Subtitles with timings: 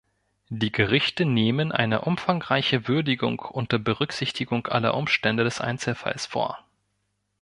[0.49, 6.65] Die Gerichte nehmen eine umfangreiche Würdigung unter Berücksichtigung aller Umstände des Einzelfalls vor.